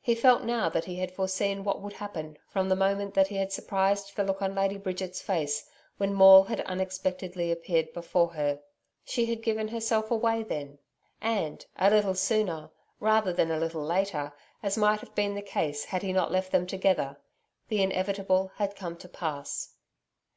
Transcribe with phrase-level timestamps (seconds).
[0.00, 3.34] He felt now that he had foreseen what would happen, from the moment that he
[3.34, 8.60] had surprised the look on Lady Bridget's face, when Maule had unexpectedly appeared before her.
[9.04, 10.78] She had given herself away then.
[11.20, 14.32] And, a little sooner, rather than a little later
[14.62, 17.16] as might have been the case had he not left them together
[17.66, 19.74] the inevitable had come to pass.